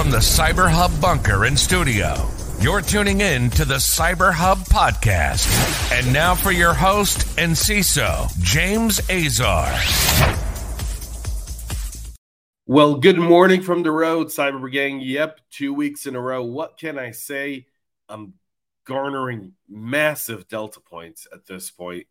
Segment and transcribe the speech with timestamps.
[0.00, 2.26] from the Cyber Hub bunker and studio.
[2.58, 5.46] You're tuning in to the Cyber Hub podcast.
[5.92, 9.70] And now for your host and CISO, James Azar.
[12.64, 15.02] Well, good morning from the road, Cyber Gang.
[15.02, 16.44] Yep, two weeks in a row.
[16.44, 17.66] What can I say?
[18.08, 18.32] I'm
[18.86, 22.06] garnering massive delta points at this point,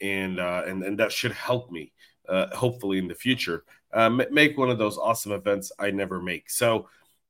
[0.00, 1.92] and uh, and and that should help me,
[2.28, 3.62] uh, hopefully in the future,
[3.92, 6.50] uh, make one of those awesome events I never make.
[6.50, 6.88] So,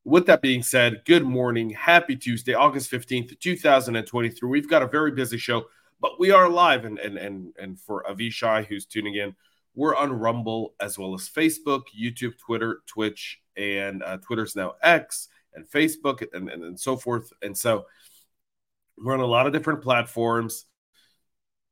[0.09, 4.49] with that being said, good morning, happy Tuesday, August fifteenth, two thousand and twenty-three.
[4.49, 5.67] We've got a very busy show,
[6.01, 9.37] but we are live, and and and and for Avishai who's tuning in,
[9.75, 15.29] we're on Rumble as well as Facebook, YouTube, Twitter, Twitch, and uh, Twitter's now X
[15.55, 17.31] and Facebook and, and, and so forth.
[17.43, 17.85] And so
[18.97, 20.65] we're on a lot of different platforms.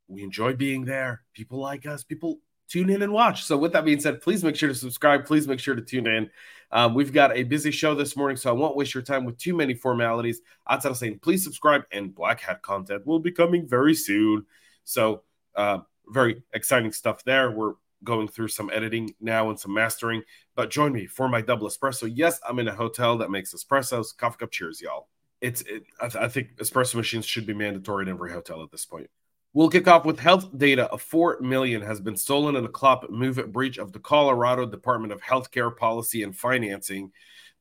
[0.08, 1.22] We enjoy being there.
[1.32, 2.04] People like us.
[2.04, 3.44] People tune in and watch.
[3.44, 5.24] So, with that being said, please make sure to subscribe.
[5.26, 6.30] Please make sure to tune in.
[6.72, 9.38] Um, we've got a busy show this morning, so I won't waste your time with
[9.38, 10.40] too many formalities.
[10.68, 14.46] Outside of saying, please subscribe, and Black Hat content will be coming very soon.
[14.84, 15.22] So,
[15.54, 17.50] uh, very exciting stuff there.
[17.50, 20.22] We're going through some editing now and some mastering.
[20.54, 22.10] But join me for my double espresso.
[22.12, 24.16] Yes, I'm in a hotel that makes espressos.
[24.16, 25.08] Coffee cup cheers, y'all
[25.40, 28.70] it's it, I, th- I, think espresso machines should be mandatory in every hotel at
[28.70, 29.10] this point.
[29.56, 33.08] We'll kick off with health data of 4 million has been stolen in a Clop
[33.08, 37.10] MOVEit breach of the Colorado Department of Healthcare Policy and Financing.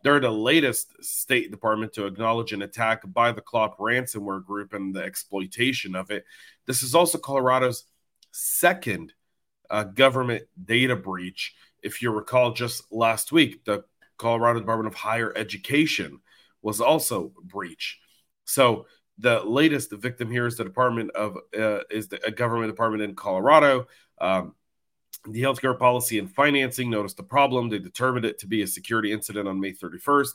[0.04, 4.94] They're the latest state department to acknowledge an attack by the Clop ransomware group and
[4.94, 6.26] the exploitation of it.
[6.66, 7.86] This is also Colorado's
[8.34, 9.14] second
[9.70, 11.56] uh, government data breach.
[11.82, 13.86] If you recall, just last week, the
[14.18, 16.20] Colorado Department of Higher Education
[16.62, 18.00] was also breached.
[18.44, 18.86] So
[19.18, 23.16] the latest victim here is the Department of uh, is the a government department in
[23.16, 23.88] Colorado.
[24.20, 24.56] Um,
[25.28, 27.70] the healthcare policy and financing noticed the problem.
[27.70, 30.32] They determined it to be a security incident on May 31st.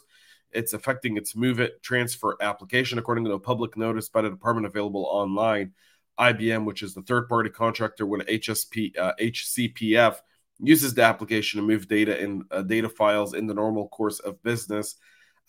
[0.53, 5.05] It's affecting its MOVEit transfer application, according to a public notice by the department available
[5.05, 5.73] online.
[6.19, 10.17] IBM, which is the third party contractor with HSP, uh, HCPF
[10.59, 14.43] uses the application to move data in uh, data files in the normal course of
[14.43, 14.97] business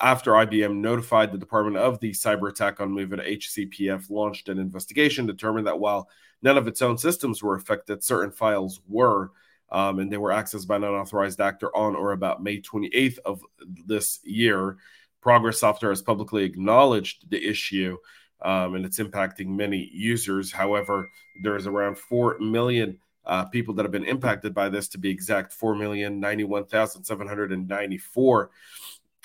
[0.01, 5.27] after IBM notified the department of the cyber attack on MOVEit, HCPF launched an investigation,
[5.27, 6.09] determined that while
[6.41, 9.31] none of its own systems were affected, certain files were,
[9.71, 13.43] um, and they were accessed by an unauthorized actor on or about May 28th of
[13.85, 14.77] this year.
[15.21, 17.95] Progress Software has publicly acknowledged the issue,
[18.41, 20.51] um, and it's impacting many users.
[20.51, 21.11] However,
[21.43, 25.53] there's around 4 million uh, people that have been impacted by this, to be exact,
[25.59, 28.47] 4,091,794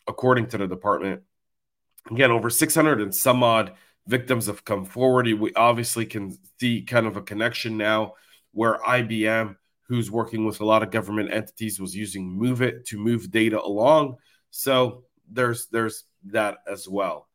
[0.08, 1.22] according to the department.
[2.10, 3.72] Again, over 600 and some odd
[4.06, 5.26] victims have come forward.
[5.26, 8.14] We obviously can see kind of a connection now
[8.52, 9.56] where IBM,
[9.88, 14.16] who's working with a lot of government entities, was using MOVEit to move data along.
[14.50, 17.28] So there's there's that as well.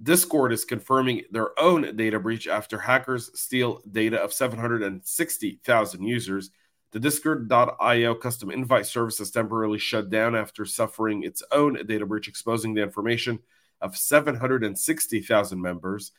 [0.00, 6.50] Discord is confirming their own data breach after hackers steal data of 760,000 users
[6.92, 12.28] the Discord.io custom invite service has temporarily shut down after suffering its own data breach,
[12.28, 13.38] exposing the information
[13.80, 16.12] of 760,000 members.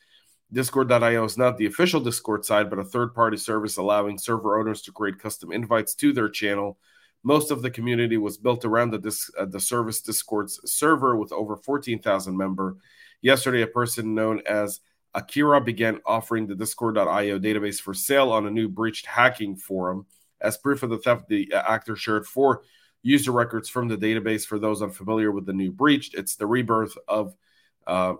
[0.52, 4.82] Discord.io is not the official Discord side, but a third party service allowing server owners
[4.82, 6.78] to create custom invites to their channel.
[7.22, 11.56] Most of the community was built around the, uh, the service Discord's server with over
[11.56, 12.76] 14,000 member.
[13.22, 14.80] Yesterday, a person known as
[15.14, 20.06] Akira began offering the Discord.io database for sale on a new breached hacking forum.
[20.40, 22.62] As proof of the theft, the uh, actor shared four
[23.02, 26.14] user records from the database for those unfamiliar with the new breach.
[26.14, 27.34] It's the rebirth of
[27.86, 28.14] uh,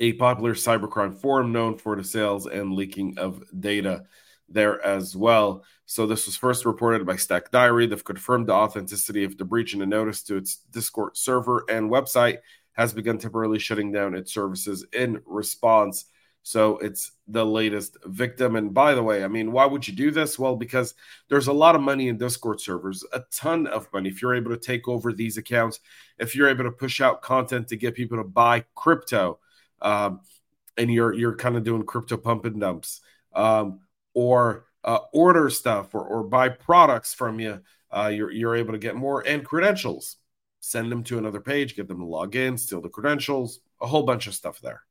[0.00, 4.04] a popular cybercrime forum known for the sales and leaking of data
[4.48, 5.64] there as well.
[5.86, 7.86] So this was first reported by Stack Diary.
[7.86, 11.90] They've confirmed the authenticity of the breach in a notice to its Discord server and
[11.90, 12.38] website
[12.72, 16.06] has begun temporarily shutting down its services in response.
[16.46, 18.54] So it's the latest victim.
[18.56, 20.38] And by the way, I mean, why would you do this?
[20.38, 20.94] Well, because
[21.30, 24.10] there's a lot of money in Discord servers, a ton of money.
[24.10, 25.80] If you're able to take over these accounts,
[26.18, 29.38] if you're able to push out content to get people to buy crypto,
[29.80, 30.20] um,
[30.76, 33.00] and you're you're kind of doing crypto pump and dumps,
[33.34, 33.80] um,
[34.12, 37.58] or uh, order stuff or, or buy products from you,
[37.90, 40.16] uh, you're you're able to get more and credentials.
[40.60, 44.02] Send them to another page, get them to log in, steal the credentials, a whole
[44.02, 44.82] bunch of stuff there.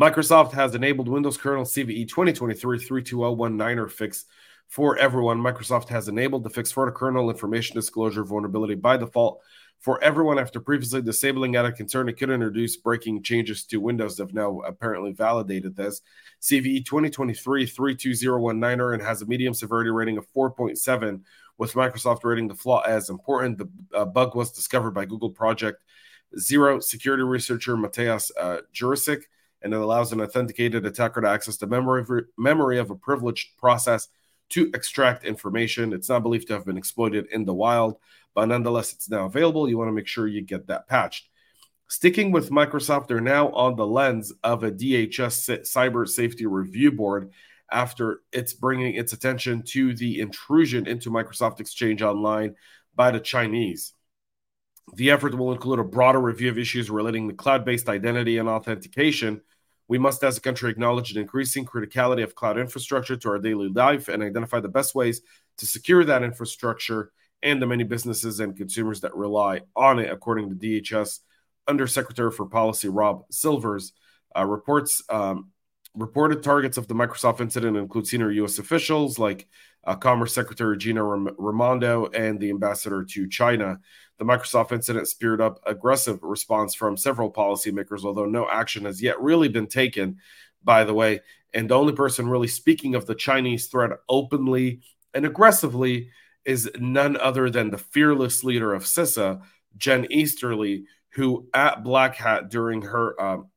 [0.00, 4.24] Microsoft has enabled Windows kernel CVE 2023-32019er fix
[4.68, 5.38] for everyone.
[5.38, 9.40] Microsoft has enabled the fix for the kernel information disclosure vulnerability by default
[9.80, 12.08] for everyone after previously disabling out of concern.
[12.08, 14.16] It could introduce breaking changes to Windows.
[14.16, 16.00] They've now apparently validated this.
[16.42, 21.20] CVE 2023-32019er and has a medium severity rating of 4.7
[21.58, 23.58] with Microsoft rating the flaw as important.
[23.58, 25.82] The uh, bug was discovered by Google Project
[26.38, 29.22] Zero security researcher Matthias uh, Jurczyk,
[29.62, 33.56] and it allows an authenticated attacker to access the memory of, memory of a privileged
[33.56, 34.08] process
[34.50, 35.92] to extract information.
[35.92, 37.96] It's not believed to have been exploited in the wild,
[38.34, 39.68] but nonetheless, it's now available.
[39.68, 41.28] You want to make sure you get that patched.
[41.88, 47.30] Sticking with Microsoft, they're now on the lens of a DHS Cyber Safety Review Board
[47.70, 52.54] after it's bringing its attention to the intrusion into Microsoft Exchange Online
[52.94, 53.92] by the Chinese.
[54.94, 58.48] The effort will include a broader review of issues relating to cloud based identity and
[58.48, 59.40] authentication.
[59.88, 63.68] We must, as a country, acknowledge the increasing criticality of cloud infrastructure to our daily
[63.68, 65.22] life and identify the best ways
[65.56, 67.10] to secure that infrastructure
[67.42, 71.20] and the many businesses and consumers that rely on it, according to DHS
[71.66, 73.92] Undersecretary for Policy Rob Silvers.
[74.36, 75.50] Uh, reports um,
[75.98, 78.58] reported targets of the Microsoft incident include senior U.S.
[78.58, 79.48] officials like
[79.84, 83.80] uh, Commerce Secretary Gina Raimondo and the ambassador to China.
[84.18, 89.20] The Microsoft incident speared up aggressive response from several policymakers, although no action has yet
[89.20, 90.18] really been taken,
[90.62, 91.20] by the way.
[91.52, 94.80] And the only person really speaking of the Chinese threat openly
[95.14, 96.10] and aggressively
[96.44, 99.42] is none other than the fearless leader of CISA,
[99.76, 103.48] Jen Easterly, who at Black Hat during her um,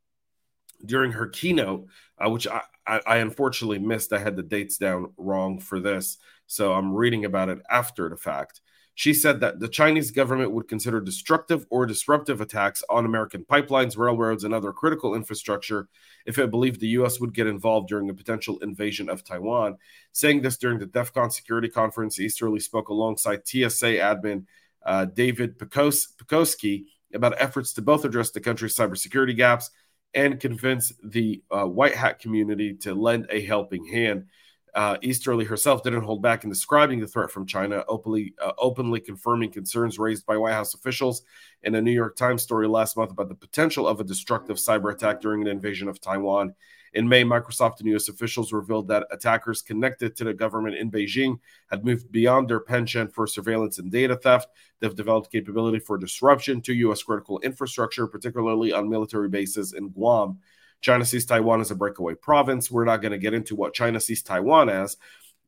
[0.86, 1.88] during her keynote,
[2.18, 4.14] uh, which I, I, I, unfortunately missed.
[4.14, 6.18] I had the dates down wrong for this,
[6.48, 8.62] so I'm reading about it after the fact.
[8.94, 13.98] She said that the Chinese government would consider destructive or disruptive attacks on American pipelines,
[13.98, 15.88] railroads, and other critical infrastructure
[16.26, 17.20] if it believed the U.S.
[17.20, 19.78] would get involved during a potential invasion of Taiwan.
[20.12, 24.46] Saying this during the DEF CON security conference, Easterly spoke alongside TSA admin
[24.86, 29.70] uh, David Pekoske about efforts to both address the country's cybersecurity gaps
[30.14, 34.26] and convince the uh, white hat community to lend a helping hand.
[34.74, 39.02] Uh, Easterly herself didn't hold back in describing the threat from China, openly uh, openly
[39.02, 41.24] confirming concerns raised by White House officials
[41.64, 44.94] in a New York Times story last month about the potential of a destructive cyber
[44.94, 46.54] attack during an invasion of Taiwan.
[46.94, 48.10] In May, Microsoft and U.S.
[48.10, 51.40] officials revealed that attackers connected to the government in Beijing
[51.70, 54.50] had moved beyond their penchant for surveillance and data theft.
[54.80, 57.04] They've developed capability for disruption to U.S.
[57.04, 60.40] critical infrastructure, particularly on military bases in Guam.
[60.82, 62.70] China sees Taiwan as a breakaway province.
[62.70, 64.98] We're not going to get into what China sees Taiwan as.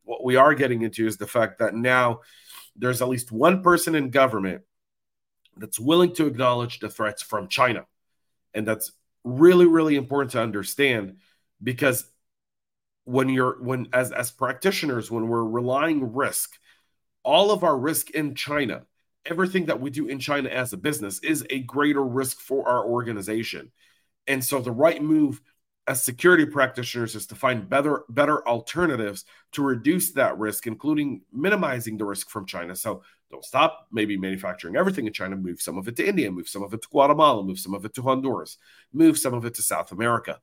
[0.04, 2.22] What we are getting into is the fact that now
[2.76, 4.62] there's at least one person in government
[5.58, 7.86] that's willing to acknowledge the threats from China.
[8.54, 8.92] And that's
[9.24, 11.18] really, really important to understand
[11.64, 12.06] because
[13.06, 16.58] when you're when as as practitioners when we're relying risk
[17.24, 18.84] all of our risk in china
[19.26, 22.86] everything that we do in china as a business is a greater risk for our
[22.86, 23.72] organization.
[24.28, 25.42] And so the right move
[25.88, 31.98] as security practitioners is to find better better alternatives to reduce that risk including minimizing
[31.98, 32.76] the risk from china.
[32.76, 33.88] So don't stop.
[33.92, 35.36] Maybe manufacturing everything in china.
[35.36, 36.32] Move some of it to india.
[36.32, 37.44] Move some of it to guatemala.
[37.44, 38.58] Move some of it to honduras.
[38.94, 40.40] Move some of it to south america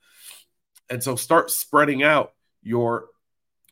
[0.91, 2.33] and so start spreading out
[2.63, 3.07] your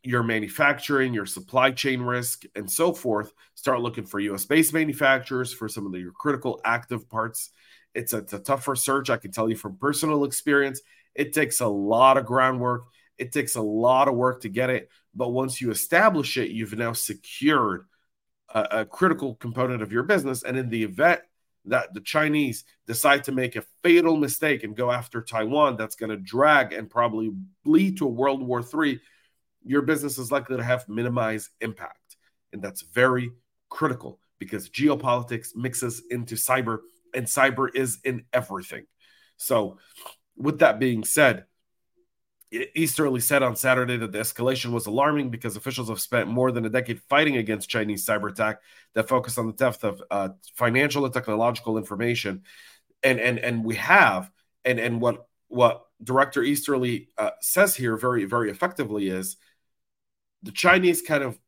[0.05, 3.33] your manufacturing, your supply chain risk, and so forth.
[3.55, 7.51] Start looking for US based manufacturers for some of the, your critical active parts.
[7.95, 9.11] It's a, it's a tougher search.
[9.11, 10.81] I can tell you from personal experience,
[11.15, 12.85] it takes a lot of groundwork.
[13.19, 14.89] It takes a lot of work to get it.
[15.15, 17.87] But once you establish it, you've now secured
[18.55, 20.45] a, a critical component of your business.
[20.45, 21.23] And in the event
[21.65, 26.11] that the Chinese decide to make a fatal mistake and go after Taiwan that's going
[26.11, 27.33] to drag and probably
[27.65, 29.01] lead to a World War III,
[29.65, 32.17] your business is likely to have minimized impact.
[32.53, 33.31] And that's very
[33.69, 36.79] critical because geopolitics mixes into cyber,
[37.15, 38.87] and cyber is in everything.
[39.37, 39.79] So,
[40.37, 41.45] with that being said,
[42.51, 46.65] Easterly said on Saturday that the escalation was alarming because officials have spent more than
[46.65, 48.61] a decade fighting against Chinese cyber attack
[48.95, 52.43] that focused on the theft of uh, financial and technological information,
[53.03, 54.31] and and and we have
[54.65, 59.37] and and what what Director Easterly uh, says here very very effectively is
[60.43, 61.39] the Chinese kind of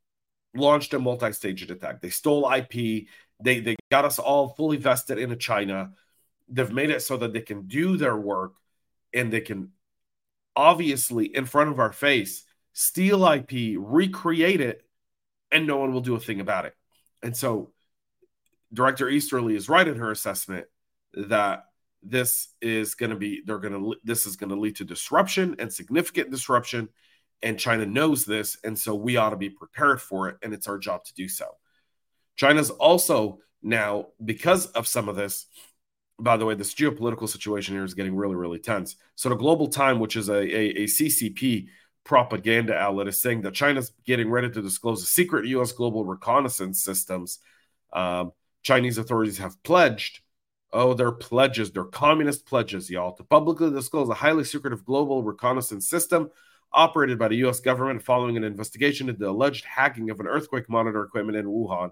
[0.55, 2.03] launched a multi-staged attack.
[2.03, 3.07] They stole IP.
[3.43, 5.93] They they got us all fully vested into China.
[6.49, 8.55] They've made it so that they can do their work
[9.15, 9.73] and they can
[10.57, 14.83] obviously in front of our face, steal IP, recreate it,
[15.51, 16.75] and no one will do a thing about it.
[17.23, 17.73] And so,
[18.73, 20.67] Director Easterly is right in her assessment
[21.15, 21.65] that
[22.03, 25.57] this is going to be they're going to this is going to lead to disruption
[25.59, 26.89] and significant disruption
[27.43, 30.69] and China knows this and so we ought to be prepared for it and it's
[30.69, 31.47] our job to do so.
[32.37, 35.47] China's also now because of some of this
[36.21, 38.97] by the way, this geopolitical situation here is getting really, really tense.
[39.15, 41.69] So, the Global Time, which is a, a, a CCP
[42.05, 45.73] propaganda outlet is saying that China's getting ready to disclose a secret U.S.
[45.73, 47.39] global reconnaissance systems.
[47.93, 50.21] Um, Chinese authorities have pledged,
[50.73, 55.89] oh, they're pledges, they're communist pledges, y'all, to publicly disclose a highly secretive global reconnaissance
[55.89, 56.31] system
[56.73, 57.61] operated by the U.S.
[57.61, 61.91] government following an investigation into the alleged hacking of an earthquake monitor equipment in Wuhan.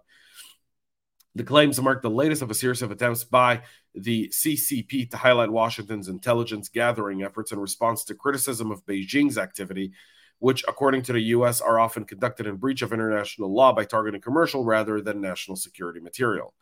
[1.35, 3.63] The claims mark the latest of a series of attempts by
[3.95, 9.93] the CCP to highlight Washington's intelligence gathering efforts in response to criticism of Beijing's activity,
[10.39, 14.21] which, according to the U.S., are often conducted in breach of international law by targeting
[14.21, 16.55] commercial rather than national security material.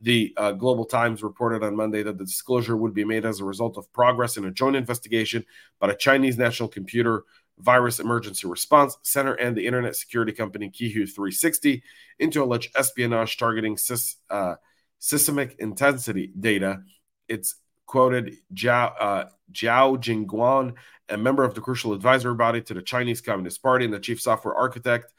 [0.00, 3.44] The uh, Global Times reported on Monday that the disclosure would be made as a
[3.44, 5.44] result of progress in a joint investigation
[5.80, 7.24] by a Chinese National Computer
[7.58, 11.82] Virus Emergency Response Center and the internet security company Qihoo 360
[12.18, 14.56] into alleged espionage targeting sys, uh,
[14.98, 16.82] seismic intensity data.
[17.28, 17.56] It's
[17.86, 20.74] quoted Zhao, uh, Zhao Jingguan,
[21.08, 24.20] a member of the crucial advisory body to the Chinese Communist Party and the chief
[24.20, 25.12] software architect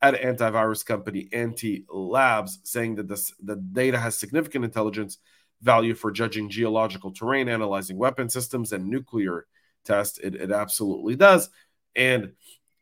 [0.00, 5.18] at antivirus company Antiy Labs, saying that this, the data has significant intelligence
[5.60, 9.46] value for judging geological terrain, analyzing weapon systems, and nuclear
[9.84, 10.18] tests.
[10.18, 11.50] It, it absolutely does
[11.94, 12.32] and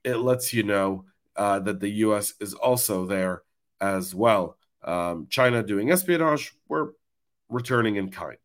[0.05, 1.05] it lets you know
[1.37, 2.35] uh, that the U.S.
[2.41, 3.43] is also there
[3.81, 4.57] as well.
[4.83, 6.91] Um, China doing espionage, we're
[7.49, 8.39] returning in kind.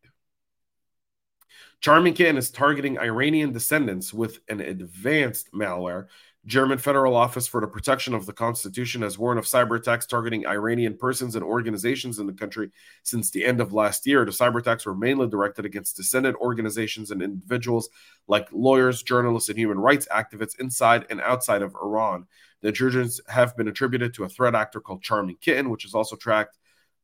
[1.80, 6.06] Charming Kitten is targeting Iranian descendants with an advanced malware
[6.46, 10.46] German Federal Office for the Protection of the Constitution has warned of cyber attacks targeting
[10.46, 12.70] Iranian persons and organizations in the country
[13.02, 14.24] since the end of last year.
[14.24, 17.88] The cyber attacks were mainly directed against descendant organizations and individuals
[18.28, 22.26] like lawyers, journalists, and human rights activists inside and outside of Iran.
[22.62, 26.14] The intrusions have been attributed to a threat actor called Charming Kitten, which is also
[26.14, 26.58] tracked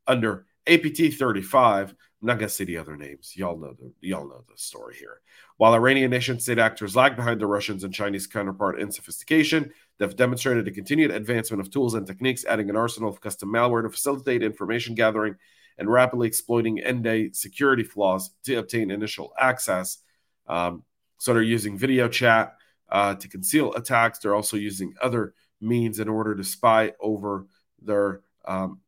[0.07, 1.97] under APT 35.
[2.23, 3.37] I'm not going to say the other names.
[3.37, 5.21] Y'all know the y'all know the story here.
[5.57, 10.15] While Iranian nation state actors lag behind the Russians and Chinese counterpart in sophistication, they've
[10.15, 13.91] demonstrated a continued advancement of tools and techniques, adding an arsenal of custom malware to
[13.91, 15.35] facilitate information gathering
[15.79, 19.99] and rapidly exploiting N-day security flaws to obtain initial access.
[20.47, 20.85] Um,
[21.19, 22.57] so they're using video chat
[22.89, 24.21] uh, to conceal attacks.
[24.21, 27.49] They're also using other means in order to spy over
[27.81, 28.79] their um,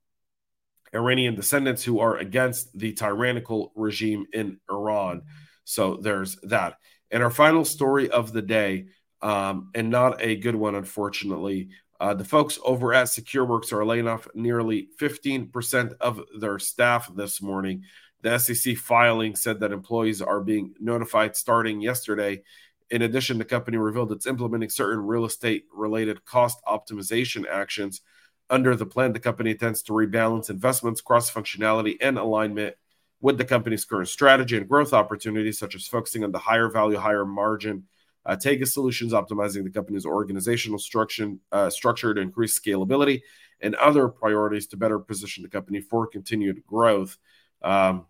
[0.95, 5.23] Iranian descendants who are against the tyrannical regime in Iran.
[5.65, 6.79] So there's that.
[7.11, 8.87] And our final story of the day,
[9.23, 11.71] um, and not a good one, unfortunately.
[12.01, 17.41] Uh, the folks over at SecureWorks are laying off nearly 15% of their staff this
[17.41, 17.85] morning.
[18.23, 22.43] The SEC filing said that employees are being notified starting yesterday.
[22.91, 28.01] In addition, the company revealed it's implementing certain real estate related cost optimization actions
[28.55, 32.77] under the plan, the company intends to rebalance investments, cross functionality, and alignment
[33.21, 36.97] with the company's current strategy and growth opportunities, such as focusing on the higher value,
[36.97, 37.83] higher margin
[38.25, 43.23] uh, Taegis solutions, optimizing the company's organizational structure, uh, structure to increase scalability,
[43.61, 47.19] and other priorities to better position the company for continued growth.
[47.61, 48.07] Um,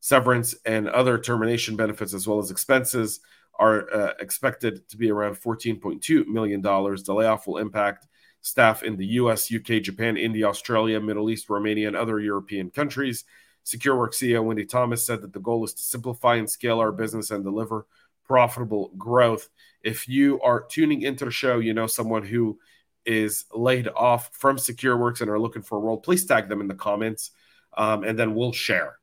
[0.00, 3.20] severance and other termination benefits, as well as expenses,
[3.58, 6.62] are uh, expected to be around $14.2 million.
[6.62, 8.06] The layoff will impact
[8.44, 13.24] staff in the US, UK, Japan, India, Australia, Middle East, Romania, and other European countries.
[13.64, 17.30] SecureWorks CEO Wendy Thomas said that the goal is to simplify and scale our business
[17.30, 17.86] and deliver
[18.26, 19.48] profitable growth.
[19.82, 22.58] If you are tuning into the show, you know someone who
[23.06, 26.68] is laid off from SecureWorks and are looking for a role, please tag them in
[26.68, 27.30] the comments,
[27.78, 28.98] um, and then we'll share.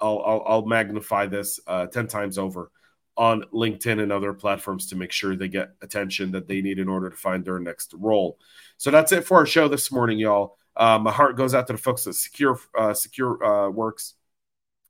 [0.00, 2.70] I'll, I'll, I'll magnify this uh, 10 times over
[3.16, 6.88] on LinkedIn and other platforms to make sure they get attention that they need in
[6.88, 8.38] order to find their next role.
[8.76, 10.58] So that's it for our show this morning, y'all.
[10.76, 14.14] Uh, my heart goes out to the folks at Secure uh, Secure uh, Works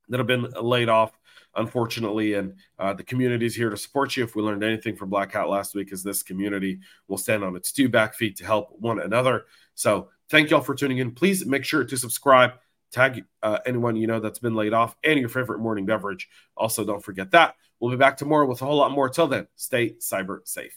[0.09, 1.13] that have been laid off,
[1.55, 4.25] unfortunately, and uh, the community is here to support you.
[4.25, 7.55] If we learned anything from Black Hat last week, is this community will stand on
[7.55, 9.45] its two back feet to help one another.
[9.75, 11.13] So thank y'all for tuning in.
[11.13, 12.53] Please make sure to subscribe.
[12.93, 16.29] Tag uh, anyone you know that's been laid off and your favorite morning beverage.
[16.57, 17.55] Also, don't forget that.
[17.81, 19.09] We'll be back tomorrow with a whole lot more.
[19.09, 20.75] Till then, stay cyber safe.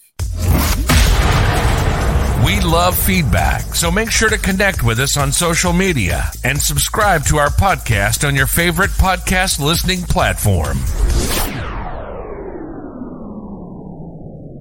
[2.46, 7.26] We love feedback, so make sure to connect with us on social media and subscribe
[7.26, 10.78] to our podcast on your favorite podcast listening platform.